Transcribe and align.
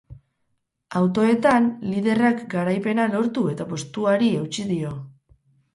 Autoetan, 0.99 1.67
liderrak 1.91 2.41
garaipena 2.55 3.07
lortu 3.13 3.45
eta 3.55 3.71
postuari 3.75 4.33
eutsi 4.41 4.69
dio. 4.77 5.01